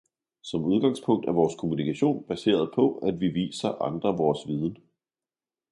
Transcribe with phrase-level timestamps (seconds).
[0.41, 4.77] Som udgangspunkt er vores kommunikation baseret på at vi viser andre vores viden.